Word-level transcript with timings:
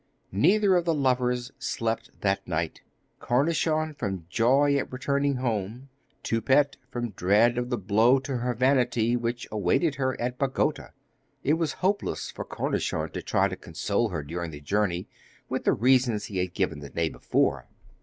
Neither 0.31 0.75
of 0.77 0.85
the 0.85 0.95
lovers 0.95 1.51
slept 1.59 2.21
that 2.21 2.47
night 2.47 2.81
Cornichon 3.19 3.93
from 3.93 4.25
joy 4.31 4.75
at 4.77 4.91
returning 4.91 5.35
home, 5.35 5.89
Toupette 6.23 6.77
from 6.89 7.11
dread 7.11 7.55
of 7.55 7.69
the 7.69 7.77
blow 7.77 8.17
to 8.21 8.37
her 8.37 8.55
vanity 8.55 9.15
which 9.15 9.47
awaited 9.51 9.93
her 10.01 10.19
at 10.19 10.39
Bagota. 10.39 10.93
It 11.43 11.53
was 11.53 11.73
hopeless 11.85 12.31
for 12.31 12.43
Cornichon 12.43 13.11
to 13.13 13.21
try 13.21 13.47
to 13.47 13.55
console 13.55 14.09
her 14.09 14.23
during 14.23 14.49
the 14.49 14.59
journey 14.59 15.07
with 15.49 15.65
the 15.65 15.73
reasons 15.73 16.25
he 16.25 16.39
had 16.39 16.55
given 16.55 16.79
the 16.79 16.89
day 16.89 17.07
before. 17.09 17.67